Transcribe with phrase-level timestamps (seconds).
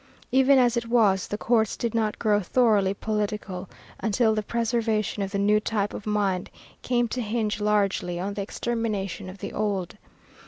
[0.31, 3.69] Even as it was the courts did not grow thoroughly political
[3.99, 6.49] until the preservation of the new type of mind
[6.81, 9.97] came to hinge largely on the extermination of the old.